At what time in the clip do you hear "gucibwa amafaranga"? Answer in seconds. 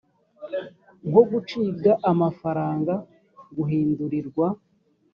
1.31-2.93